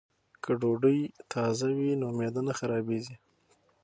[0.43, 0.99] که ډوډۍ
[1.31, 3.15] تازه وي نو معده نه خرابیږي.